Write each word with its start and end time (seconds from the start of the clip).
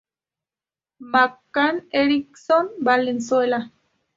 McCann 0.97 1.85
Erickson 1.91 2.69
Venezuela. 2.79 3.71